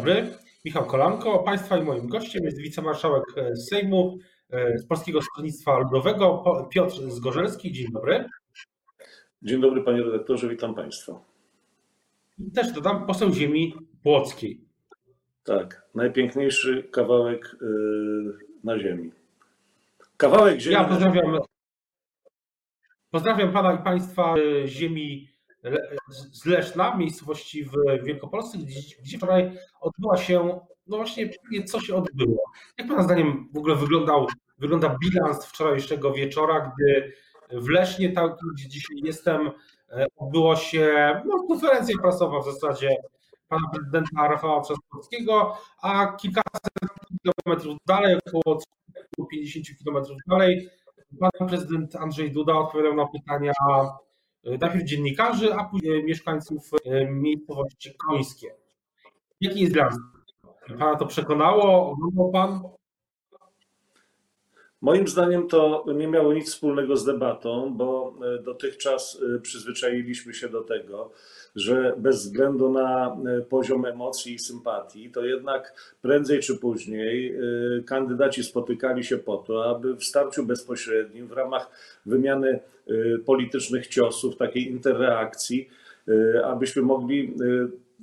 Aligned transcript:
dobry. 0.00 0.34
Michał 0.64 0.86
Kolanko. 0.86 1.38
Państwa 1.38 1.78
i 1.78 1.82
moim 1.82 2.08
gościem 2.08 2.44
jest 2.44 2.58
wicemarszałek 2.58 3.24
Sejmu 3.68 4.18
e, 4.50 4.78
z 4.78 4.86
Polskiego 4.86 5.22
Stronnictwa 5.22 5.78
Ludowego 5.78 6.44
Piotr 6.72 7.10
Zgorzelski. 7.10 7.72
Dzień 7.72 7.92
dobry. 7.92 8.24
Dzień 9.42 9.60
dobry 9.60 9.82
panie 9.82 10.02
redaktorze, 10.02 10.48
witam 10.48 10.74
państwa. 10.74 11.20
I 12.38 12.50
też 12.50 12.72
dodam 12.72 13.06
poseł 13.06 13.32
ziemi 13.32 13.74
płockiej. 14.02 14.60
Tak, 15.44 15.88
najpiękniejszy 15.94 16.88
kawałek 16.92 17.56
e, 17.62 17.66
na 18.64 18.78
ziemi. 18.78 19.12
Kawałek 20.16 20.60
ziemi. 20.60 20.74
Ja 20.74 20.84
pozdrawiam, 20.84 21.38
pozdrawiam 23.10 23.52
pana 23.52 23.72
i 23.72 23.84
państwa 23.84 24.34
ziemi 24.66 25.28
z 26.32 26.46
Leszna, 26.46 26.96
miejscowości 26.96 27.64
w 27.64 28.04
Wielkopolsce, 28.04 28.58
gdzie, 28.58 29.16
wczoraj 29.18 29.52
odbyła 29.80 30.16
się, 30.16 30.60
no 30.86 30.96
właśnie, 30.96 31.30
co 31.66 31.80
się 31.80 31.94
odbyło. 31.94 32.44
Jak 32.78 32.88
Pana 32.88 33.02
zdaniem 33.02 33.48
w 33.54 33.58
ogóle 33.58 33.76
wyglądał, 33.76 34.26
wygląda 34.58 34.96
bilans 35.04 35.46
wczorajszego 35.46 36.12
wieczora, 36.12 36.72
gdy 36.74 37.12
w 37.52 37.68
Lesznie, 37.68 38.12
tam 38.12 38.30
gdzie 38.54 38.68
dzisiaj 38.68 38.96
jestem, 39.02 39.50
e, 39.90 40.06
odbyło 40.16 40.56
się 40.56 41.14
no, 41.26 41.42
konferencja 41.48 41.96
prasowa 42.02 42.40
w 42.40 42.44
zasadzie 42.44 42.96
pana 43.48 43.68
prezydenta 43.72 44.28
Rafała 44.28 44.60
Trzaskowskiego, 44.60 45.56
a 45.82 46.06
kilkaset 46.06 46.60
kilometrów 47.22 47.78
dalej, 47.86 48.16
około 48.26 48.58
50 49.30 49.66
kilometrów 49.78 50.16
dalej, 50.28 50.68
pan 51.20 51.48
prezydent 51.48 51.96
Andrzej 51.96 52.32
Duda 52.32 52.54
odpowiadał 52.54 52.94
na 52.94 53.06
pytania 53.06 53.52
najpierw 54.44 54.84
dziennikarzy, 54.84 55.54
a 55.54 55.64
później 55.64 56.04
mieszkańców 56.04 56.70
e, 56.84 57.10
miejscowości 57.10 57.94
końskie. 57.94 58.54
Jaki 59.40 59.60
jest 59.60 59.72
plan? 59.72 59.90
Pana 60.78 60.96
to 60.96 61.06
przekonało? 61.06 61.90
Oglądał 61.90 62.30
pan? 62.30 62.62
Moim 64.80 65.08
zdaniem 65.08 65.48
to 65.48 65.84
nie 65.94 66.08
miało 66.08 66.32
nic 66.32 66.46
wspólnego 66.48 66.96
z 66.96 67.04
debatą, 67.04 67.74
bo 67.76 68.14
e, 68.24 68.42
dotychczas 68.42 69.22
przyzwyczailiśmy 69.42 70.34
się 70.34 70.48
do 70.48 70.64
tego, 70.64 71.12
że 71.56 71.94
bez 71.98 72.16
względu 72.16 72.72
na 72.72 73.16
poziom 73.48 73.84
emocji 73.84 74.34
i 74.34 74.38
sympatii, 74.38 75.10
to 75.10 75.24
jednak 75.24 75.94
prędzej 76.02 76.40
czy 76.40 76.56
później 76.56 77.34
kandydaci 77.86 78.44
spotykali 78.44 79.04
się 79.04 79.18
po 79.18 79.36
to, 79.36 79.70
aby 79.70 79.96
w 79.96 80.04
starciu 80.04 80.46
bezpośrednim 80.46 81.26
w 81.26 81.32
ramach 81.32 81.70
wymiany 82.06 82.60
Y, 82.90 83.18
politycznych 83.26 83.86
ciosów, 83.86 84.36
takiej 84.36 84.70
interreakcji, 84.70 85.68
abyśmy 86.44 86.82
mogli 86.82 87.34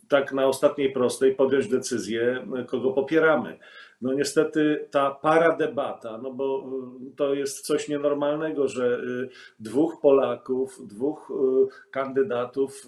tak 0.08 0.34
na 0.34 0.48
ostatniej 0.48 0.92
prostej 0.92 1.36
podjąć 1.36 1.68
decyzję, 1.68 2.48
kogo 2.68 2.92
popieramy. 2.92 3.58
No 4.02 4.14
niestety 4.14 4.88
ta 4.92 5.12
paradebata, 5.12 6.18
no 6.18 6.32
bo 6.34 6.70
y, 7.08 7.16
to 7.16 7.34
jest 7.34 7.66
coś 7.66 7.88
nienormalnego, 7.90 8.68
że 8.68 9.00
y, 9.00 9.30
dwóch 9.60 10.02
Polaków, 10.02 10.88
dwóch 10.88 11.32
y, 11.32 11.92
kandydatów 11.92 12.88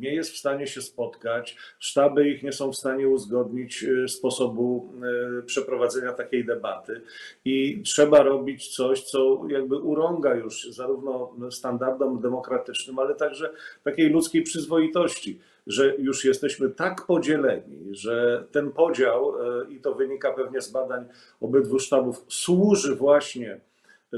nie 0.00 0.14
jest 0.14 0.30
w 0.30 0.36
stanie 0.36 0.66
się 0.66 0.82
spotkać, 0.82 1.56
sztaby 1.78 2.28
ich 2.28 2.42
nie 2.42 2.52
są 2.52 2.72
w 2.72 2.76
stanie 2.76 3.08
uzgodnić 3.08 3.84
sposobu 4.08 4.92
przeprowadzenia 5.46 6.12
takiej 6.12 6.44
debaty. 6.44 7.00
I 7.44 7.82
trzeba 7.82 8.22
robić 8.22 8.76
coś, 8.76 9.02
co 9.02 9.42
jakby 9.48 9.76
urąga 9.76 10.34
już 10.34 10.70
zarówno 10.70 11.32
standardom 11.50 12.20
demokratycznym, 12.20 12.98
ale 12.98 13.14
także 13.14 13.52
takiej 13.84 14.08
ludzkiej 14.08 14.42
przyzwoitości 14.42 15.38
że 15.66 15.96
już 15.96 16.24
jesteśmy 16.24 16.70
tak 16.70 17.06
podzieleni, 17.06 17.88
że 17.90 18.44
ten 18.52 18.72
podział, 18.72 19.34
e, 19.60 19.70
i 19.70 19.80
to 19.80 19.94
wynika 19.94 20.32
pewnie 20.32 20.60
z 20.60 20.70
badań 20.70 21.04
obydwu 21.40 21.78
sztabów, 21.78 22.24
służy 22.28 22.96
właśnie, 22.96 23.60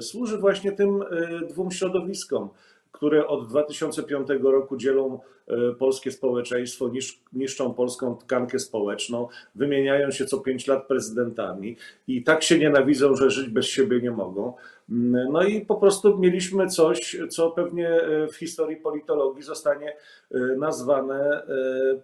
służy 0.00 0.38
właśnie 0.38 0.72
tym 0.72 1.02
e, 1.02 1.06
dwóm 1.46 1.70
środowiskom, 1.70 2.48
które 2.96 3.26
od 3.26 3.48
2005 3.48 4.28
roku 4.42 4.76
dzielą 4.76 5.20
e, 5.48 5.72
polskie 5.72 6.12
społeczeństwo, 6.12 6.90
niszczą 7.32 7.74
polską 7.74 8.16
tkankę 8.16 8.58
społeczną, 8.58 9.28
wymieniają 9.54 10.10
się 10.10 10.24
co 10.24 10.40
pięć 10.40 10.66
lat 10.66 10.86
prezydentami 10.86 11.76
i 12.08 12.24
tak 12.24 12.42
się 12.42 12.58
nienawidzą, 12.58 13.16
że 13.16 13.30
żyć 13.30 13.48
bez 13.48 13.66
siebie 13.66 14.00
nie 14.00 14.10
mogą. 14.10 14.54
Mm, 14.90 15.32
no 15.32 15.42
i 15.42 15.60
po 15.60 15.74
prostu 15.74 16.18
mieliśmy 16.18 16.66
coś, 16.66 17.16
co 17.30 17.50
pewnie 17.50 17.88
e, 17.88 18.26
w 18.26 18.36
historii 18.36 18.76
politologii 18.76 19.42
zostanie 19.42 19.96
e, 20.30 20.38
nazwane 20.38 21.42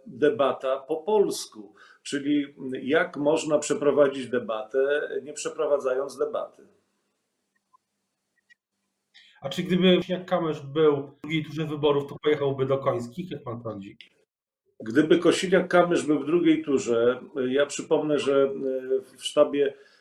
debata 0.07 0.77
po 0.77 0.97
polsku, 0.97 1.75
czyli 2.03 2.55
jak 2.83 3.17
można 3.17 3.59
przeprowadzić 3.59 4.29
debatę, 4.29 5.09
nie 5.23 5.33
przeprowadzając 5.33 6.19
debaty. 6.19 6.63
A 9.43 9.49
czy 9.49 9.63
gdyby 9.63 9.99
Kosiniak-Kamysz 9.99 10.61
był 10.61 10.97
w 11.03 11.21
drugiej 11.23 11.45
turze 11.45 11.67
wyborów, 11.67 12.09
to 12.09 12.19
pojechałby 12.23 12.67
do 12.67 12.79
Końskich? 12.79 13.31
Jak 13.31 13.43
pan 13.43 13.63
sądzi? 13.63 13.97
Gdyby 14.81 15.19
Kosiniak-Kamysz 15.19 16.07
był 16.07 16.21
w 16.21 16.27
drugiej 16.27 16.65
turze, 16.65 17.21
ja 17.49 17.67
przypomnę, 17.67 18.19
że 18.19 18.51
w 19.17 19.25
sztabie 19.25 19.75
E, 19.75 19.92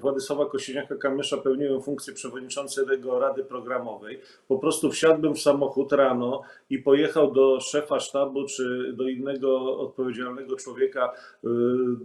Władysława 0.00 0.44
Kosiniaka-Kamysza 0.44 1.42
pełniłem 1.42 1.82
funkcję 1.82 2.14
przewodniczącego 2.14 3.18
Rady 3.18 3.44
Programowej. 3.44 4.20
Po 4.48 4.58
prostu 4.58 4.90
wsiadłbym 4.90 5.34
w 5.34 5.40
samochód 5.40 5.92
rano 5.92 6.42
i 6.70 6.78
pojechał 6.78 7.32
do 7.32 7.60
szefa 7.60 8.00
sztabu 8.00 8.46
czy 8.46 8.92
do 8.92 9.08
innego 9.08 9.78
odpowiedzialnego 9.78 10.56
człowieka 10.56 11.12
e, 11.44 11.48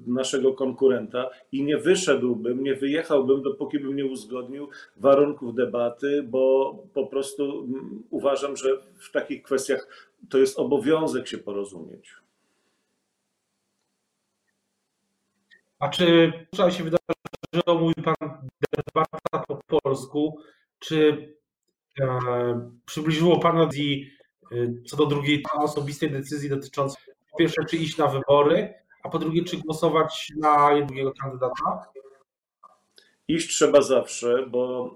naszego 0.08 0.54
konkurenta 0.54 1.30
i 1.52 1.64
nie 1.64 1.78
wyszedłbym, 1.78 2.64
nie 2.64 2.76
wyjechałbym, 2.76 3.42
dopóki 3.42 3.80
bym 3.80 3.96
nie 3.96 4.06
uzgodnił 4.06 4.70
warunków 4.98 5.56
debaty, 5.56 6.24
bo 6.24 6.76
po 6.94 7.08
prostu 7.08 7.68
uważam, 8.10 8.58
że 8.58 8.70
w 9.00 9.12
takich 9.12 9.44
kwestiach 9.44 9.88
to 10.30 10.38
jest 10.38 10.60
obowiązek 10.60 11.28
się 11.28 11.38
porozumieć. 11.38 12.16
A 15.80 15.90
czy 15.90 16.34
wczoraj 16.54 16.72
się 16.72 16.84
wydarzy 16.84 17.02
że 17.54 17.62
mówi 17.80 17.96
Pan 17.96 18.50
debata 18.88 19.46
po 19.48 19.80
polsku, 19.82 20.40
czy 20.80 21.28
e, 22.02 22.20
przybliżyło 22.86 23.40
Pana 23.40 23.64
e, 23.64 24.56
co 24.86 24.98
do 24.98 25.06
drugiej 25.06 25.44
osobistej 25.54 26.12
decyzji 26.12 26.50
dotyczącej 26.50 27.04
po 27.32 27.38
pierwsze, 27.38 27.66
czy 27.70 27.78
iść 27.78 27.98
na 27.98 28.08
wybory, 28.08 28.74
a 29.04 29.10
po 29.10 29.20
drugie, 29.20 29.44
czy 29.44 29.58
głosować 29.58 30.32
na 30.38 30.74
jednego 30.74 31.14
kandydata? 31.22 31.86
Iść 33.32 33.50
trzeba 33.56 33.82
zawsze, 33.82 34.46
bo 34.48 34.96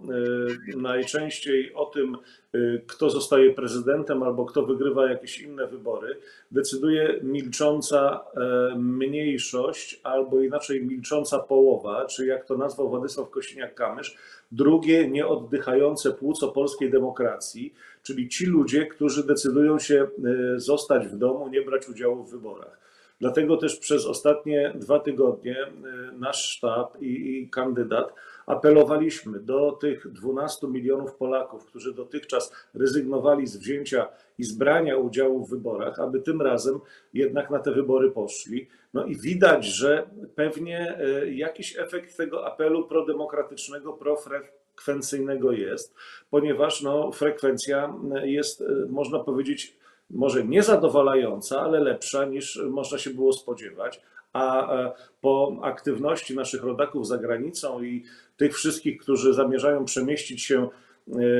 y, 0.73 0.77
najczęściej 0.77 1.73
o 1.73 1.85
tym, 1.85 2.17
y, 2.55 2.81
kto 2.87 3.09
zostaje 3.09 3.53
prezydentem 3.53 4.23
albo 4.23 4.45
kto 4.45 4.65
wygrywa 4.65 5.09
jakieś 5.09 5.39
inne 5.39 5.67
wybory, 5.67 6.17
decyduje 6.51 7.19
milcząca 7.23 8.25
e, 8.35 8.75
mniejszość 8.77 9.99
albo 10.03 10.41
inaczej 10.41 10.85
milcząca 10.85 11.39
połowa, 11.39 12.05
czy 12.05 12.25
jak 12.25 12.45
to 12.45 12.57
nazwał 12.57 12.89
Władysław 12.89 13.29
Kosiniak-Kamysz, 13.29 14.15
drugie 14.51 15.09
nieoddychające 15.09 16.11
płuco 16.11 16.47
polskiej 16.47 16.91
demokracji, 16.91 17.73
czyli 18.03 18.29
ci 18.29 18.45
ludzie, 18.45 18.85
którzy 18.85 19.23
decydują 19.23 19.79
się 19.79 20.07
y, 20.55 20.59
zostać 20.59 21.07
w 21.07 21.17
domu, 21.17 21.47
nie 21.47 21.61
brać 21.61 21.89
udziału 21.89 22.23
w 22.23 22.31
wyborach. 22.31 22.85
Dlatego 23.19 23.57
też 23.57 23.79
przez 23.79 24.05
ostatnie 24.05 24.73
dwa 24.75 24.99
tygodnie 24.99 25.57
y, 25.63 25.71
nasz 26.19 26.49
sztab 26.49 27.01
i, 27.01 27.39
i 27.39 27.49
kandydat 27.49 28.13
apelowaliśmy 28.45 29.39
do 29.39 29.71
tych 29.71 30.11
12 30.11 30.67
milionów 30.67 31.15
Polaków, 31.15 31.65
którzy 31.65 31.93
dotychczas 31.93 32.53
rezygnowali 32.73 33.47
z 33.47 33.57
wzięcia 33.57 34.07
i 34.37 34.43
z 34.43 34.57
brania 34.57 34.97
udziału 34.97 35.45
w 35.45 35.49
wyborach, 35.49 35.99
aby 35.99 36.21
tym 36.21 36.41
razem 36.41 36.79
jednak 37.13 37.49
na 37.49 37.59
te 37.59 37.71
wybory 37.71 38.11
poszli. 38.11 38.67
No 38.93 39.05
i 39.05 39.15
widać, 39.15 39.65
że 39.65 40.09
pewnie 40.35 40.97
y, 41.23 41.33
jakiś 41.33 41.79
efekt 41.79 42.17
tego 42.17 42.45
apelu 42.45 42.87
prodemokratycznego, 42.87 43.93
profrekwencyjnego 43.93 45.51
jest, 45.51 45.95
ponieważ 46.29 46.81
no, 46.81 47.11
frekwencja 47.11 47.93
jest, 48.23 48.61
y, 48.61 48.87
można 48.89 49.19
powiedzieć, 49.19 49.77
może 50.09 50.45
niezadowalająca, 50.45 51.61
ale 51.61 51.79
lepsza 51.79 52.25
niż 52.25 52.61
można 52.69 52.97
się 52.97 53.09
było 53.09 53.33
spodziewać. 53.33 54.01
A 54.33 54.73
e, 54.73 54.91
po 55.21 55.57
aktywności 55.61 56.35
naszych 56.35 56.63
rodaków 56.63 57.07
za 57.07 57.17
granicą 57.17 57.83
i 57.83 58.03
tych 58.37 58.55
wszystkich, 58.55 59.01
którzy 59.01 59.33
zamierzają 59.33 59.85
przemieścić 59.85 60.43
się 60.43 60.69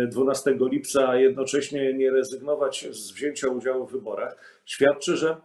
12 0.07 0.51
e, 0.51 0.57
lipca, 0.69 1.09
a 1.09 1.15
jednocześnie 1.15 1.93
nie 1.93 2.11
rezygnować 2.11 2.87
z 2.91 3.11
wzięcia 3.11 3.47
udziału 3.47 3.87
w 3.87 3.91
wyborach, 3.91 4.61
świadczy, 4.65 5.17
że 5.17 5.37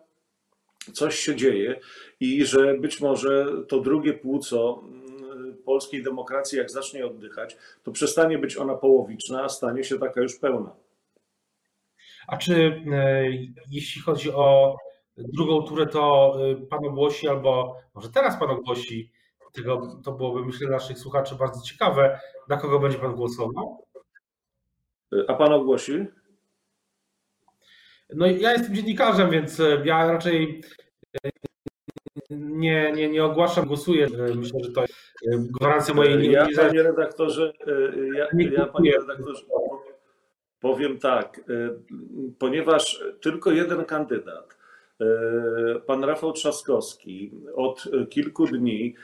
coś 0.92 1.18
się 1.18 1.36
dzieje 1.36 1.80
i 2.20 2.44
że 2.44 2.74
być 2.74 3.00
może 3.00 3.46
to 3.68 3.80
drugie 3.80 4.12
płuco 4.12 4.82
mm, 4.84 5.56
polskiej 5.64 6.02
demokracji, 6.02 6.58
jak 6.58 6.70
zacznie 6.70 7.06
oddychać, 7.06 7.56
to 7.82 7.90
przestanie 7.92 8.38
być 8.38 8.56
ona 8.56 8.74
połowiczna, 8.74 9.44
a 9.44 9.48
stanie 9.48 9.84
się 9.84 9.98
taka 9.98 10.22
już 10.22 10.36
pełna. 10.38 10.72
A 12.30 12.36
czy 12.36 12.82
e, 12.92 13.24
jeśli 13.70 14.02
chodzi 14.02 14.32
o 14.32 14.76
drugą 15.16 15.62
turę, 15.62 15.86
to 15.86 16.34
pan 16.70 16.86
ogłosi, 16.86 17.28
albo 17.28 17.76
może 17.94 18.10
teraz 18.10 18.40
pan 18.40 18.50
ogłosi, 18.50 19.12
tego, 19.52 20.00
to 20.04 20.12
byłoby 20.12 20.46
myślę 20.46 20.66
dla 20.66 20.76
naszych 20.76 20.98
słuchaczy 20.98 21.34
bardzo 21.34 21.62
ciekawe, 21.62 22.20
na 22.48 22.56
kogo 22.56 22.78
będzie 22.78 22.98
pan 22.98 23.14
głosował? 23.14 23.86
A 25.28 25.34
pan 25.34 25.52
ogłosi? 25.52 26.06
No 28.14 28.26
ja 28.26 28.52
jestem 28.52 28.74
dziennikarzem, 28.74 29.30
więc 29.30 29.62
ja 29.84 30.12
raczej 30.12 30.62
nie, 32.30 32.92
nie, 32.92 33.08
nie 33.08 33.24
ogłaszam, 33.24 33.66
głosuję. 33.66 34.06
Myślę, 34.36 34.60
że 34.64 34.72
to 34.72 34.80
jest 35.22 35.52
gwarancja 35.52 35.94
mojej 35.94 36.32
Ja, 36.32 36.46
panie 36.56 36.82
redaktorze, 36.82 37.52
ja, 38.16 38.26
ja 38.56 38.66
panie 38.66 38.92
redaktorze, 38.92 39.42
powiem 40.60 40.98
tak, 40.98 41.40
ponieważ 42.38 43.04
tylko 43.20 43.50
jeden 43.50 43.84
kandydat, 43.84 44.58
pan 45.86 46.04
Rafał 46.04 46.32
Trzaskowski, 46.32 47.30
od 47.54 47.84
kilku 48.10 48.46
dni 48.46 48.94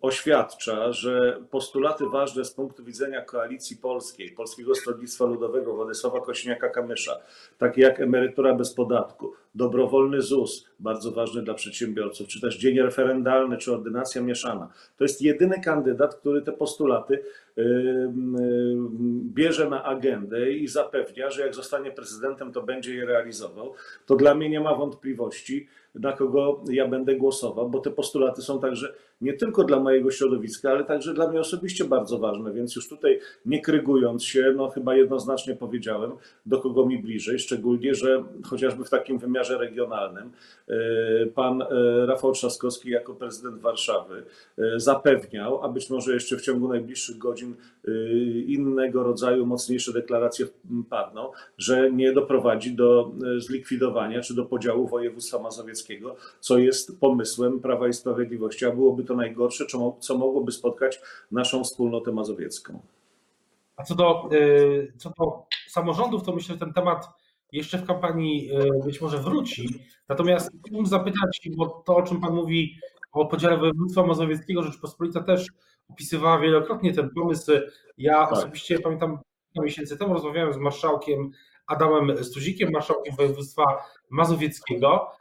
oświadcza, 0.00 0.92
że 0.92 1.40
postulaty 1.50 2.04
ważne 2.06 2.44
z 2.44 2.50
punktu 2.50 2.84
widzenia 2.84 3.24
koalicji 3.24 3.76
polskiej, 3.76 4.30
Polskiego 4.30 4.74
Stronnictwa 4.74 5.24
Ludowego, 5.24 5.74
Władysława 5.74 6.18
Kośniaka-Kamysza, 6.18 7.16
takie 7.58 7.82
jak 7.82 8.00
emerytura 8.00 8.54
bez 8.54 8.74
podatku, 8.74 9.32
dobrowolny 9.54 10.22
ZUS, 10.22 10.68
bardzo 10.78 11.12
ważny 11.12 11.42
dla 11.42 11.54
przedsiębiorców, 11.54 12.28
czy 12.28 12.40
też 12.40 12.58
dzień 12.58 12.80
referendalny, 12.80 13.56
czy 13.56 13.72
ordynacja 13.72 14.22
mieszana. 14.22 14.68
To 14.96 15.04
jest 15.04 15.22
jedyny 15.22 15.60
kandydat, 15.60 16.14
który 16.14 16.42
te 16.42 16.52
postulaty 16.52 17.22
e, 17.58 17.62
bierze 19.34 19.70
na 19.70 19.84
agendę 19.84 20.52
i 20.52 20.68
zapewnia, 20.68 21.30
że 21.30 21.42
jak 21.42 21.54
zostanie 21.54 21.90
prezydentem, 21.90 22.52
to 22.52 22.62
będzie 22.62 22.94
je 22.94 23.06
realizował. 23.06 23.74
To 24.06 24.16
dla 24.16 24.34
mnie 24.34 24.50
nie 24.50 24.60
ma 24.60 24.74
wątpliwości, 24.74 25.68
na 25.94 26.12
kogo 26.12 26.64
ja 26.70 26.88
będę 26.88 27.16
głosował, 27.16 27.70
bo 27.70 27.80
te 27.80 27.90
postulaty 27.90 28.42
są 28.42 28.60
także 28.60 28.92
nie 29.20 29.32
tylko 29.32 29.64
dla 29.64 29.80
mojego 29.80 30.10
środowiska, 30.10 30.70
ale 30.70 30.84
także 30.84 31.14
dla 31.14 31.28
mnie 31.28 31.40
osobiście 31.40 31.84
bardzo 31.84 32.18
ważne, 32.18 32.52
więc 32.52 32.76
już 32.76 32.88
tutaj 32.88 33.20
nie 33.46 33.60
krygując 33.60 34.24
się, 34.24 34.54
no 34.56 34.68
chyba 34.68 34.96
jednoznacznie 34.96 35.56
powiedziałem, 35.56 36.10
do 36.46 36.58
kogo 36.58 36.86
mi 36.86 37.02
bliżej, 37.02 37.38
szczególnie, 37.38 37.94
że 37.94 38.24
chociażby 38.44 38.84
w 38.84 38.90
takim 38.90 39.18
wymiarze 39.18 39.58
regionalnym 39.58 40.30
e, 40.68 40.74
pan 41.26 41.62
e, 41.62 41.66
Rafał 42.06 42.32
Trzaskowski 42.32 42.90
jako 42.90 43.14
prezydent 43.14 43.60
Warszawy 43.60 44.22
e, 44.58 44.80
zapewniał, 44.80 45.64
a 45.64 45.68
być 45.68 45.90
może 45.90 46.14
jeszcze 46.14 46.36
w 46.36 46.42
ciągu 46.42 46.68
najbliższych 46.68 47.18
godzin 47.18 47.54
innego 48.46 49.02
rodzaju 49.02 49.46
mocniejsze 49.46 49.92
deklaracje 49.92 50.46
padną, 50.90 51.30
że 51.58 51.92
nie 51.92 52.12
doprowadzi 52.12 52.74
do 52.74 53.10
zlikwidowania 53.38 54.20
czy 54.20 54.34
do 54.34 54.44
podziału 54.44 54.86
województwa 54.86 55.38
mazowieckiego, 55.38 55.79
co 56.40 56.58
jest 56.58 57.00
pomysłem 57.00 57.60
Prawa 57.60 57.88
i 57.88 57.92
Sprawiedliwości, 57.92 58.66
a 58.66 58.70
byłoby 58.70 59.04
to 59.04 59.14
najgorsze, 59.14 59.66
co 60.00 60.18
mogłoby 60.18 60.52
spotkać 60.52 61.00
naszą 61.30 61.64
wspólnotę 61.64 62.12
mazowiecką. 62.12 62.80
A 63.76 63.84
co 63.84 63.94
do, 63.94 64.28
y, 64.32 64.92
co 64.96 65.12
do 65.18 65.46
samorządów, 65.68 66.22
to 66.22 66.32
myślę, 66.32 66.54
że 66.54 66.58
ten 66.60 66.72
temat 66.72 67.08
jeszcze 67.52 67.78
w 67.78 67.86
kampanii 67.86 68.50
y, 68.52 68.84
być 68.84 69.00
może 69.00 69.18
wróci. 69.18 69.68
Natomiast 70.08 70.50
chciałbym 70.66 70.86
zapytać, 70.86 71.40
bo 71.56 71.82
to, 71.86 71.96
o 71.96 72.02
czym 72.02 72.20
Pan 72.20 72.34
mówi 72.34 72.76
o 73.12 73.26
podziale 73.26 73.56
województwa 73.58 74.06
mazowieckiego, 74.06 74.62
Rzeczpospolita 74.62 75.22
też 75.22 75.46
opisywała 75.88 76.38
wielokrotnie 76.38 76.94
ten 76.94 77.10
pomysł. 77.10 77.52
Ja 77.98 78.14
tak. 78.14 78.32
osobiście 78.32 78.78
pamiętam, 78.78 79.18
kilka 79.52 79.64
miesięcy 79.64 79.96
temu 79.96 80.14
rozmawiałem 80.14 80.52
z 80.52 80.56
marszałkiem 80.56 81.30
Adamem 81.66 82.24
Stuzikiem, 82.24 82.70
marszałkiem 82.72 83.16
województwa 83.16 83.64
mazowieckiego, 84.10 85.12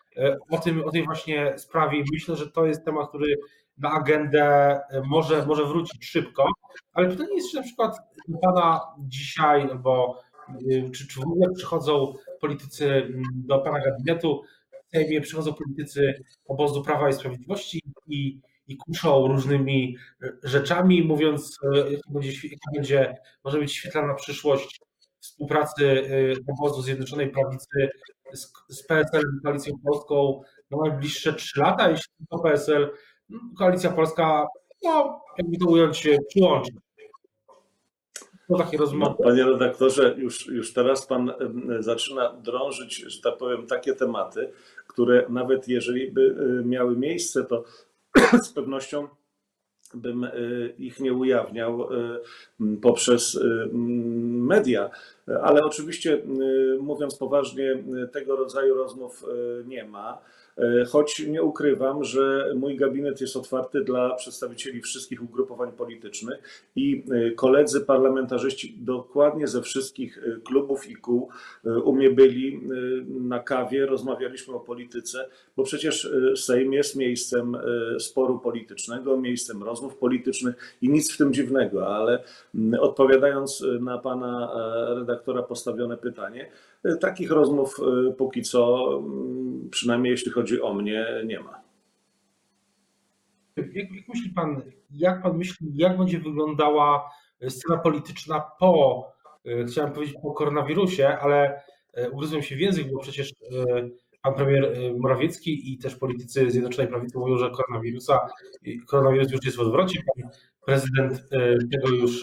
o, 0.50 0.58
tym, 0.58 0.84
o 0.84 0.92
tej 0.92 1.06
właśnie 1.06 1.54
sprawie. 1.58 2.04
Myślę, 2.14 2.36
że 2.36 2.52
to 2.52 2.66
jest 2.66 2.86
temat, 2.86 3.10
który 3.10 3.36
na 3.80 3.92
agendę 3.92 4.44
e, 4.90 5.02
może, 5.06 5.46
może 5.46 5.66
wrócić 5.66 6.06
szybko, 6.06 6.52
ale 6.94 7.10
pytanie 7.10 7.36
jest, 7.36 7.52
czy 7.52 7.58
na 7.58 7.64
przykład 7.64 7.98
Pana 8.42 8.82
dzisiaj, 9.00 9.62
albo 9.62 10.22
e, 10.50 10.90
czy, 10.92 11.08
czy 11.08 11.20
w 11.20 11.24
ogóle 11.24 11.48
przychodzą 11.56 12.14
politycy 12.42 13.14
do 13.36 13.60
Pana 13.60 13.80
gabinetu, 13.80 14.42
w 14.88 14.92
Sejmie 14.92 15.22
przychodzą 15.22 15.54
politycy 15.54 16.24
obozu 16.48 16.84
Prawa 16.84 17.10
i 17.10 17.14
Sprawiedliwości 17.14 17.82
i, 18.08 18.40
i 18.68 18.78
kuszą 18.78 19.28
różnymi 19.28 19.98
e, 20.24 20.32
rzeczami, 20.44 21.04
mówiąc, 21.04 21.58
jaka 21.74 22.18
będzie, 22.22 22.52
będzie 22.76 23.16
może 23.44 23.60
być 23.60 23.74
świetlana 23.74 24.14
przyszłość 24.14 24.82
współpracy 25.20 26.04
obozu 26.48 26.82
Zjednoczonej 26.82 27.30
Prawicy 27.30 27.90
z, 28.34 28.54
z 28.70 28.84
PSL, 28.84 29.24
Koalicją 29.44 29.74
Polską 29.86 30.42
na 30.72 30.78
najbliższe 30.78 31.34
trzy 31.34 31.60
lata, 31.60 31.90
jeśli 31.90 32.14
to 32.30 32.40
PSL 32.40 32.92
Koalicja 33.58 33.92
Polska, 33.92 34.48
no, 34.84 35.22
jakby 35.38 35.58
to 35.58 35.66
ująć, 35.66 36.08
przyłączy. 36.30 36.72
To 38.48 38.58
takie 38.58 38.78
rozmowy. 38.78 39.16
No, 39.20 39.26
panie 39.26 39.46
redaktorze, 39.46 40.16
już, 40.18 40.48
już 40.48 40.74
teraz 40.74 41.08
pan 41.08 41.34
zaczyna 41.80 42.34
drążyć, 42.34 42.96
że 42.96 43.22
tak 43.22 43.38
powiem, 43.38 43.68
takie 43.68 43.94
tematy, 43.94 44.52
które 44.88 45.26
nawet 45.30 45.68
jeżeli 45.68 46.12
by 46.12 46.22
y, 46.22 46.66
miały 46.66 46.98
miejsce, 46.98 47.44
to 47.44 47.64
z 48.44 48.50
pewnością 48.54 49.08
bym 49.94 50.24
y, 50.24 50.74
ich 50.80 51.00
nie 51.00 51.14
ujawniał 51.14 51.94
y, 51.94 52.78
poprzez 52.82 53.40
media. 53.74 54.90
Ale 55.42 55.64
oczywiście, 55.64 56.22
mówiąc 56.80 57.16
poważnie, 57.16 57.84
tego 58.12 58.36
rodzaju 58.36 58.76
rozmów 58.76 59.26
nie 59.66 59.86
ma. 59.86 60.22
E, 60.60 60.86
choć 60.86 61.20
nie 61.20 61.44
ukrywam, 61.44 62.04
że 62.04 62.54
mój 62.56 62.76
gabinet 62.76 63.22
jest 63.22 63.36
otwarty 63.36 63.82
dla 63.82 64.16
przedstawicieli 64.16 64.82
wszystkich 64.82 65.24
ugrupowań 65.24 65.72
politycznych 65.72 66.70
i 66.76 67.04
e, 67.12 67.32
koledzy 67.32 67.82
parlamentarzyści 67.82 68.78
dokładnie 68.82 69.48
ze 69.48 69.62
wszystkich 69.62 70.18
e, 70.18 70.40
klubów 70.42 70.90
i 70.90 70.96
kół 70.96 71.30
u 71.84 71.94
mnie 71.94 72.10
byli 72.10 72.62
na 73.08 73.40
kawie, 73.40 73.86
rozmawialiśmy 73.86 74.54
o 74.54 74.60
polityce, 74.60 75.30
bo 75.58 75.64
przecież 75.64 76.10
Sejm 76.36 76.74
jest 76.74 76.96
miejscem 76.96 77.58
sporu 78.00 78.40
politycznego, 78.40 79.18
miejscem 79.18 79.64
rozmów 79.64 79.96
politycznych 79.96 80.78
i 80.82 80.90
nic 80.90 81.14
w 81.14 81.18
tym 81.18 81.34
dziwnego, 81.34 81.96
ale 81.96 82.24
odpowiadając 82.80 83.66
na 83.80 83.98
pana 83.98 84.52
redaktora 84.96 85.44
postawione 85.44 85.98
pytanie, 85.98 86.52
takich 87.02 87.32
rozmów 87.32 87.78
póki 88.18 88.42
co, 88.42 88.90
przynajmniej 89.72 90.12
jeśli 90.12 90.32
chodzi 90.32 90.62
o 90.62 90.74
mnie, 90.74 91.06
nie 91.26 91.40
ma. 91.40 91.62
Jak, 93.56 93.74
jak 93.76 94.08
myśli 94.08 94.30
pan, 94.36 94.62
jak 94.92 95.24
pan 95.24 95.38
myśli, 95.38 95.68
jak 95.74 95.98
będzie 95.98 96.20
wyglądała 96.20 97.10
scena 97.48 97.78
polityczna 97.78 98.42
po, 98.60 99.04
e, 99.46 99.66
chciałem 99.66 99.94
powiedzieć 99.94 100.16
po 100.22 100.32
koronawirusie, 100.32 101.08
ale 101.08 101.62
e, 101.94 102.10
ugryzłem 102.10 102.42
się 102.42 102.56
w 102.56 102.60
język, 102.60 102.92
bo 102.94 103.00
przecież 103.00 103.32
e, 103.32 103.90
pan 104.22 104.34
premier 104.34 104.74
Morawiecki 104.98 105.74
i 105.74 105.78
też 105.78 105.96
politycy 105.96 106.52
Zjednoczonej 106.52 106.92
Prawicy 106.92 107.18
mówią, 107.18 107.38
że 107.38 107.50
koronawirusa, 107.50 108.20
koronawirus 108.88 109.32
już 109.32 109.46
jest 109.46 109.58
w 109.58 109.62
odwrocie. 109.62 110.00
Pan 110.16 110.30
prezydent 110.66 111.30
tego 111.72 111.90
już, 111.90 112.22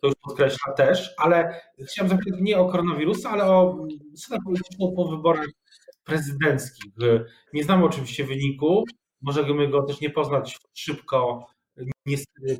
to 0.00 0.06
już 0.06 0.14
podkreśla 0.22 0.72
też, 0.72 1.14
ale 1.18 1.60
chciałem 1.88 2.10
zapytać 2.10 2.40
nie 2.40 2.58
o 2.58 2.68
koronawirusa, 2.68 3.30
ale 3.30 3.44
o 3.44 3.86
scenę 4.14 4.40
polityczną 4.44 4.92
po 4.96 5.08
wyborach 5.08 5.46
prezydenckich. 6.04 6.92
Nie 7.52 7.64
znamy 7.64 7.84
oczywiście 7.84 8.24
wyniku, 8.24 8.84
możemy 9.22 9.68
go 9.68 9.82
też 9.82 10.00
nie 10.00 10.10
poznać 10.10 10.58
szybko 10.74 11.46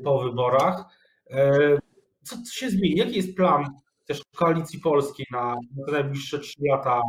po 0.03 0.19
wyborach. 0.23 0.83
E, 1.29 1.77
co, 2.23 2.35
się 2.53 2.69
zmieni? 2.69 2.95
Jaki 2.95 3.15
jest 3.15 3.35
plan 3.35 3.65
też 4.05 4.21
koalicji 4.35 4.79
polskiej 4.79 5.25
na, 5.31 5.55
najbliższe 5.87 6.39
trzy 6.39 6.59
lata 6.69 7.01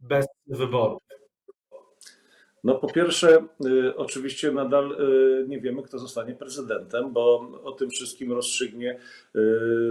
bez 0.00 0.26
wyborów? 0.46 1.02
No 2.64 2.74
po 2.74 2.86
pierwsze, 2.86 3.44
y, 3.66 3.96
oczywiście 3.96 4.52
nadal 4.52 4.92
y, 4.92 5.48
nie 5.48 5.60
wiemy, 5.60 5.82
kto 5.82 5.98
zostanie 5.98 6.34
prezydentem, 6.34 7.12
bo 7.12 7.50
o 7.64 7.72
tym 7.72 7.90
wszystkim 7.90 8.32
rozstrzygnie 8.32 8.98
y, 9.36 9.38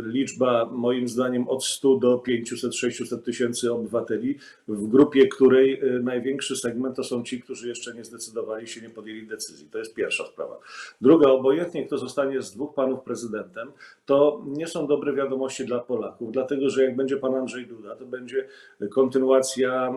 liczba, 0.06 0.66
moim 0.66 1.08
zdaniem, 1.08 1.48
od 1.48 1.66
100 1.66 1.96
do 1.96 2.18
500-600 2.18 3.22
tysięcy 3.22 3.74
obywateli, 3.74 4.38
w 4.68 4.88
grupie 4.88 5.28
której 5.28 5.82
największy 6.04 6.56
segment 6.56 6.96
to 6.96 7.04
są 7.04 7.24
ci, 7.24 7.42
którzy 7.42 7.68
jeszcze 7.68 7.94
nie 7.94 8.04
zdecydowali 8.04 8.68
się, 8.68 8.82
nie 8.82 8.90
podjęli 8.90 9.28
decyzji. 9.28 9.68
To 9.72 9.80
jest 9.80 9.96
pierwsza 9.96 10.26
sprawa. 10.26 10.60
Druga, 11.02 11.30
obojętnie 11.30 11.86
kto 11.86 11.98
zostanie 11.98 12.42
z 12.42 12.52
dwóch 12.52 12.74
panów 12.74 13.02
prezydentem, 13.02 13.72
to 14.06 14.44
nie 14.48 14.68
są 14.68 14.88
dobre 14.88 15.14
wiadomości 15.14 15.66
dla 15.66 15.80
Polaków, 15.80 16.32
dlatego 16.32 16.70
że 16.70 16.84
jak 16.84 16.96
będzie 16.96 17.18
pan 17.18 17.36
Andrzej 17.36 17.68
Duda, 17.68 17.96
to 17.96 18.06
będzie 18.06 18.48
kontynuacja 18.90 19.94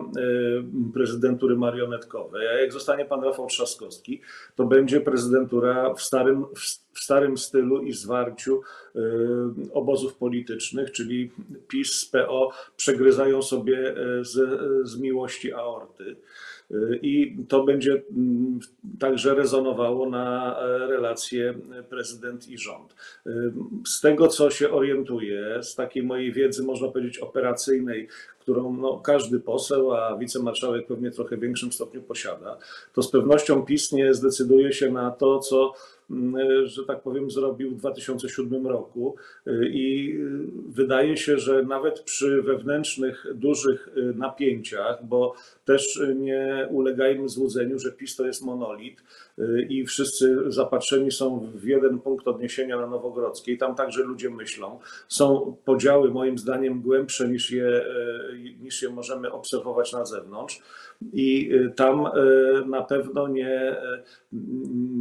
prezydentury 0.93 1.55
marionetkowej 1.55 2.62
jak 2.63 2.73
zostanie 2.73 3.05
pan 3.05 3.23
Rafał 3.23 3.47
Trzaskowski, 3.47 4.21
to 4.55 4.63
będzie 4.63 5.01
prezydentura 5.01 5.93
w 5.93 6.01
starym, 6.01 6.45
starym 6.93 7.37
stylu 7.37 7.81
i 7.81 7.93
zwarciu 7.93 8.61
y, 8.95 8.99
obozów 9.73 10.15
politycznych, 10.15 10.91
czyli 10.91 11.31
PiS 11.67 11.93
z 11.93 12.05
PO 12.05 12.49
przegryzają 12.77 13.41
sobie 13.41 13.97
y, 13.97 14.25
z, 14.25 14.59
z 14.87 14.99
miłości 14.99 15.53
aorty. 15.53 16.15
I 17.01 17.37
to 17.47 17.63
będzie 17.63 18.01
mm, 18.11 18.59
także 18.99 19.35
rezonowało 19.35 20.09
na 20.09 20.57
relacje 20.87 21.53
prezydent 21.89 22.49
i 22.49 22.57
rząd. 22.57 22.95
Z 23.87 24.01
tego, 24.01 24.27
co 24.27 24.49
się 24.49 24.71
orientuję, 24.71 25.63
z 25.63 25.75
takiej 25.75 26.03
mojej 26.03 26.33
wiedzy, 26.33 26.63
można 26.63 26.87
powiedzieć, 26.87 27.17
operacyjnej, 27.17 28.07
którą 28.43 28.77
no, 28.77 28.99
każdy 28.99 29.39
poseł, 29.39 29.93
a 29.93 30.17
wicemarszałek 30.17 30.87
pewnie 30.87 31.11
trochę 31.11 31.37
większym 31.37 31.71
stopniu 31.71 32.01
posiada, 32.01 32.57
to 32.93 33.01
z 33.03 33.11
pewnością 33.11 33.65
PiS 33.65 33.91
nie 33.91 34.13
zdecyduje 34.13 34.73
się 34.73 34.91
na 34.91 35.11
to, 35.11 35.39
co 35.39 35.73
że 36.63 36.85
tak 36.85 37.01
powiem, 37.01 37.31
zrobił 37.31 37.71
w 37.71 37.77
2007 37.77 38.67
roku. 38.67 39.15
Y, 39.47 39.69
I 39.73 40.17
wydaje 40.69 41.17
się, 41.17 41.37
że 41.37 41.63
nawet 41.63 41.99
przy 41.99 42.41
wewnętrznych, 42.41 43.25
dużych 43.35 43.89
y, 43.97 44.13
napięciach, 44.15 45.05
bo 45.05 45.33
też 45.65 46.01
nie 46.15 46.67
ulegajmy 46.71 47.29
złudzeniu, 47.29 47.79
że 47.79 47.91
PiS 47.91 48.15
to 48.15 48.25
jest 48.25 48.45
monolit 48.45 49.03
i 49.69 49.85
wszyscy 49.85 50.43
zapatrzeni 50.47 51.11
są 51.11 51.51
w 51.55 51.63
jeden 51.63 51.99
punkt 51.99 52.27
odniesienia 52.27 52.77
na 52.77 52.87
Nowogrodzkiej. 52.87 53.57
Tam 53.57 53.75
także 53.75 54.03
ludzie 54.03 54.29
myślą. 54.29 54.79
Są 55.07 55.55
podziały, 55.65 56.11
moim 56.11 56.37
zdaniem, 56.37 56.81
głębsze 56.81 57.29
niż 57.29 57.51
je, 57.51 57.85
niż 58.59 58.81
je 58.81 58.89
możemy 58.89 59.31
obserwować 59.31 59.93
na 59.93 60.05
zewnątrz. 60.05 60.61
I 61.13 61.51
tam 61.75 62.07
na 62.65 62.81
pewno 62.81 63.27
nie, 63.27 63.75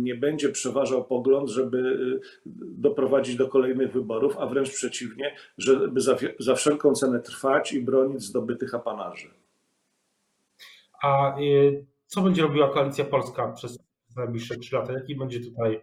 nie 0.03 0.15
będzie 0.15 0.49
przeważał 0.49 1.05
pogląd, 1.05 1.49
żeby 1.49 1.79
y, 1.79 2.21
doprowadzić 2.57 3.37
do 3.37 3.49
kolejnych 3.49 3.93
wyborów, 3.93 4.39
a 4.39 4.47
wręcz 4.47 4.71
przeciwnie, 4.71 5.37
żeby 5.59 6.01
za, 6.01 6.17
za 6.39 6.55
wszelką 6.55 6.95
cenę 6.95 7.21
trwać 7.21 7.73
i 7.73 7.83
bronić 7.83 8.23
zdobytych 8.23 8.75
apanarzy. 8.75 9.31
A 11.03 11.41
y, 11.41 11.85
co 12.07 12.21
będzie 12.21 12.43
robiła 12.43 12.73
Koalicja 12.73 13.05
Polska 13.05 13.49
przez 13.49 13.79
najbliższe 14.16 14.57
trzy 14.57 14.76
lata? 14.76 14.92
Jaki 14.92 15.16
będzie 15.16 15.40
tutaj 15.40 15.81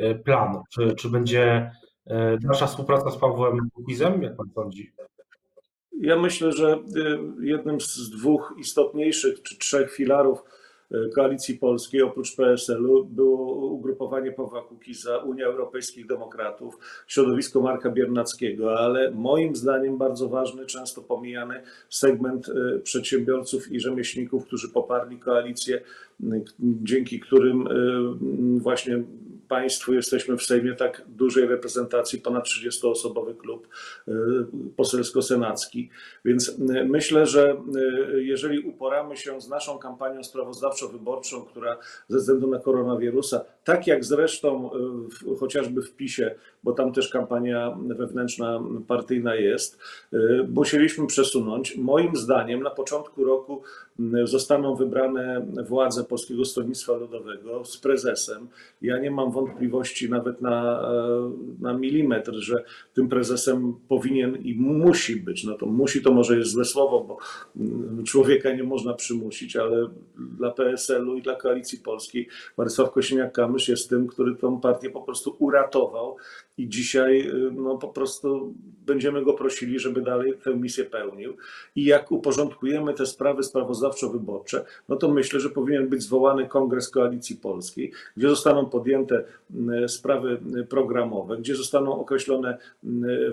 y, 0.00 0.14
plan? 0.24 0.62
Czy, 0.72 0.94
czy 0.94 1.08
będzie 1.08 1.70
nasza 2.42 2.66
współpraca 2.66 3.10
z 3.10 3.16
Pawłem 3.16 3.70
Kukizem? 3.74 4.22
Jak 4.22 4.36
pan 4.36 4.50
sądzi? 4.54 4.92
Ja 6.00 6.18
myślę, 6.18 6.52
że 6.52 6.78
jednym 7.40 7.80
z 7.80 8.10
dwóch 8.10 8.54
istotniejszych 8.58 9.42
czy 9.42 9.58
trzech 9.58 9.92
filarów 9.92 10.44
Koalicji 11.14 11.58
Polskiej, 11.58 12.02
oprócz 12.02 12.36
PSL-u, 12.36 13.04
było 13.04 13.66
ugrupowanie 13.66 14.32
Pawła 14.32 14.62
Kukiza, 14.62 15.18
Unia 15.18 15.46
Europejskich 15.46 16.06
Demokratów, 16.06 16.78
środowisko 17.06 17.60
Marka 17.60 17.90
Biernackiego, 17.90 18.78
ale 18.78 19.10
moim 19.10 19.56
zdaniem 19.56 19.98
bardzo 19.98 20.28
ważny, 20.28 20.66
często 20.66 21.02
pomijany 21.02 21.62
segment 21.88 22.48
e, 22.48 22.78
przedsiębiorców 22.78 23.72
i 23.72 23.80
rzemieślników, 23.80 24.46
którzy 24.46 24.68
poparli 24.68 25.18
koalicję, 25.18 25.80
dzięki 26.58 27.20
którym 27.20 27.66
e, 27.66 27.70
właśnie 28.58 29.02
państwu 29.48 29.94
jesteśmy 29.94 30.36
w 30.36 30.42
Sejmie 30.42 30.74
tak 30.74 31.02
dużej 31.08 31.46
reprezentacji, 31.46 32.20
ponad 32.20 32.44
30-osobowy 32.44 33.36
klub 33.36 33.68
y, 34.08 34.12
poselsko-senacki. 34.76 35.88
Więc 36.24 36.48
y, 36.48 36.84
myślę, 36.84 37.26
że 37.26 37.56
jeżeli 38.14 38.60
uporamy 38.60 39.16
się 39.16 39.40
z 39.40 39.48
naszą 39.48 39.78
kampanią 39.78 40.20
sprawozdawczo-wyborczą, 40.20 41.44
która 41.46 41.76
ze 42.08 42.18
względu 42.18 42.50
na 42.50 42.58
koronawirusa, 42.58 43.44
tak 43.64 43.86
jak 43.86 44.04
zresztą 44.04 44.70
chociażby 45.40 45.82
w 45.82 45.96
PiSie, 45.96 46.34
bo 46.62 46.72
tam 46.72 46.92
też 46.92 47.08
kampania 47.08 47.76
wewnętrzna 47.86 48.60
partyjna 48.88 49.34
jest, 49.34 49.78
musieliśmy 50.48 51.06
przesunąć. 51.06 51.76
Moim 51.76 52.16
zdaniem 52.16 52.62
na 52.62 52.70
początku 52.70 53.24
roku 53.24 53.62
zostaną 54.24 54.74
wybrane 54.74 55.46
władze 55.68 56.04
Polskiego 56.04 56.44
Stronnictwa 56.44 56.92
Ludowego 56.92 57.64
z 57.64 57.76
prezesem. 57.76 58.48
Ja 58.82 58.98
nie 58.98 59.10
mam 59.10 59.30
wątpliwości 59.30 60.10
nawet 60.10 60.40
na, 60.40 60.82
e, 60.82 61.30
na 61.60 61.74
milimetr, 61.74 62.34
że 62.34 62.64
tym 62.94 63.08
prezesem 63.08 63.74
powinien 63.88 64.36
i 64.36 64.54
musi 64.54 65.16
być. 65.16 65.44
No 65.44 65.54
to 65.54 65.66
musi 65.66 66.02
to 66.02 66.12
może 66.12 66.38
jest 66.38 66.50
złe 66.50 66.64
słowo, 66.64 67.04
bo 67.04 67.18
mm, 67.56 68.04
człowieka 68.04 68.52
nie 68.52 68.64
można 68.64 68.94
przymusić, 68.94 69.56
ale 69.56 69.88
dla 70.16 70.50
PSL-u 70.50 71.16
i 71.16 71.22
dla 71.22 71.36
Koalicji 71.36 71.78
Polskiej 71.78 72.28
Władysław 72.56 72.90
Kosiniak-Kamysz 72.90 73.68
jest 73.68 73.90
tym, 73.90 74.06
który 74.06 74.36
tą 74.36 74.60
partię 74.60 74.90
po 74.90 75.00
prostu 75.00 75.36
uratował 75.38 76.16
i 76.58 76.68
dzisiaj 76.68 77.28
y, 77.28 77.50
no, 77.52 77.78
po 77.78 77.88
prostu 77.88 78.54
będziemy 78.86 79.24
go 79.24 79.32
prosili, 79.32 79.78
żeby 79.78 80.02
dalej 80.02 80.34
tę 80.44 80.56
misję 80.56 80.84
pełnił. 80.84 81.36
I 81.76 81.84
jak 81.84 82.12
uporządkujemy 82.12 82.94
te 82.94 83.06
sprawy 83.06 83.42
sprawozdawczo-wyborcze, 83.84 84.64
no 84.88 84.96
to 84.96 85.08
myślę, 85.08 85.40
że 85.40 85.50
powinien 85.50 85.88
być 85.88 86.02
zwołany 86.02 86.48
Kongres 86.48 86.90
Koalicji 86.90 87.36
Polskiej, 87.36 87.92
gdzie 88.16 88.28
zostaną 88.28 88.66
podjęte 88.66 89.24
sprawy 89.86 90.40
programowe, 90.68 91.36
gdzie 91.36 91.54
zostaną 91.54 92.00
określone 92.00 92.58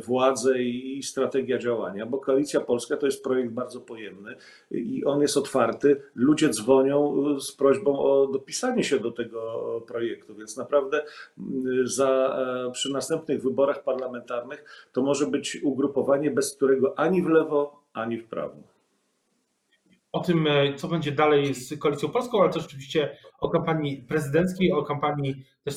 władze 0.06 0.62
i 0.64 1.04
strategia 1.04 1.58
działania, 1.58 2.06
bo 2.06 2.18
Koalicja 2.18 2.62
Polska 2.62 2.98
to 2.98 3.06
jest 3.06 3.24
projekt 3.24 3.52
bardzo 3.52 3.82
pojemny 3.82 4.36
i 4.72 5.06
on 5.06 5.22
jest 5.22 5.38
otwarty. 5.38 6.02
Ludzie 6.16 6.50
dzwonią 6.50 7.26
z 7.40 7.52
prośbą 7.52 8.00
o 8.00 8.28
dopisanie 8.28 8.84
się 8.84 9.00
do 9.00 9.12
tego 9.12 9.62
projektu, 9.88 10.36
więc 10.36 10.58
naprawdę 10.58 11.06
za, 11.84 12.38
przy 12.74 12.92
następnym 12.92 13.12
następnych 13.12 13.44
wyborach 13.44 13.84
parlamentarnych 13.84 14.88
to 14.94 15.02
może 15.02 15.28
być 15.28 15.58
ugrupowanie, 15.64 16.32
bez 16.32 16.56
którego 16.56 17.00
ani 17.00 17.22
w 17.22 17.30
lewo, 17.30 17.84
ani 17.94 18.18
w 18.18 18.26
prawo. 18.26 18.56
O 20.12 20.20
tym, 20.20 20.48
e, 20.48 20.74
co 20.76 20.88
będzie 20.88 21.12
dalej 21.12 21.54
z 21.54 21.80
Koalicją 21.80 22.10
Polską, 22.10 22.42
ale 22.42 22.50
też 22.50 22.66
oczywiście 22.66 23.18
o 23.40 23.50
kampanii 23.50 24.04
prezydenckiej, 24.04 24.72
o 24.72 24.84
kampanii 24.84 25.46
też 25.64 25.76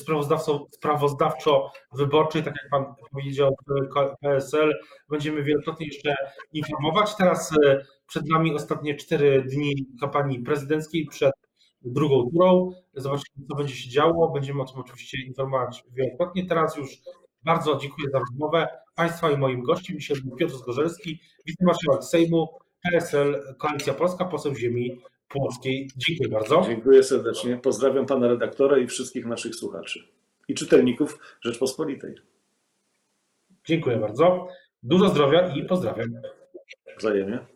sprawozdawczo-wyborczej, 0.71 2.43
tak 2.43 2.53
jak 2.61 2.69
Pan 2.71 2.85
powiedział, 3.11 3.55
PSL, 4.21 4.73
będziemy 5.09 5.43
wielokrotnie 5.43 5.85
jeszcze 5.85 6.15
informować. 6.53 7.15
Teraz 7.15 7.53
e, 7.65 7.85
przed 8.07 8.29
nami 8.29 8.55
ostatnie 8.55 8.95
cztery 8.95 9.43
dni 9.43 9.73
kampanii 10.01 10.39
prezydenckiej 10.39 11.05
przed 11.05 11.33
drugą 11.81 12.29
turą. 12.31 12.71
Zobaczymy, 12.93 13.47
co 13.49 13.55
będzie 13.55 13.75
się 13.75 13.89
działo. 13.89 14.29
Będziemy 14.29 14.61
o 14.61 14.65
tym 14.65 14.79
oczywiście 14.79 15.17
informować 15.27 15.83
wielokrotnie. 15.91 16.45
Teraz 16.45 16.77
już 16.77 17.01
bardzo 17.43 17.77
dziękuję 17.77 18.09
za 18.11 18.19
rozmowę. 18.19 18.67
Państwa 18.95 19.31
i 19.31 19.37
moim 19.37 19.63
gościem 19.63 19.99
dzisiaj 19.99 20.21
był 20.21 20.35
Piotr 20.35 20.53
Zgorzelski, 20.53 21.19
wicemarszałek 21.45 22.03
Sejmu, 22.03 22.47
PSL, 22.91 23.55
Koalicja 23.57 23.93
Polska, 23.93 24.25
poseł 24.25 24.55
ziemi 24.55 25.01
Polskiej. 25.29 25.89
Dziękuję 25.97 26.29
bardzo. 26.29 26.61
Dziękuję 26.67 27.03
serdecznie. 27.03 27.57
Pozdrawiam 27.57 28.05
pana 28.05 28.27
redaktora 28.27 28.77
i 28.77 28.87
wszystkich 28.87 29.25
naszych 29.25 29.55
słuchaczy 29.55 29.99
i 30.47 30.53
czytelników 30.53 31.19
Rzeczpospolitej. 31.41 32.15
Dziękuję 33.65 33.97
bardzo. 33.97 34.47
Dużo 34.83 35.09
zdrowia 35.09 35.55
i 35.55 35.65
pozdrawiam. 35.65 36.07
Wzajemnie. 36.97 37.54